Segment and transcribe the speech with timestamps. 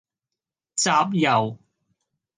[0.73, 1.59] 集郵